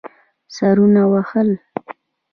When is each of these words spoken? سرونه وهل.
سرونه 0.55 1.03
وهل. 1.11 1.49